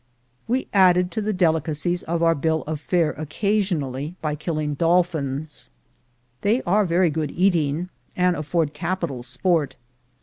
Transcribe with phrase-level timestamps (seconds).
[0.47, 5.69] We added to the delicacies of our bill of fare occa sionally by killing dolphins.
[6.41, 9.75] They are very good eating, and afford capital sport.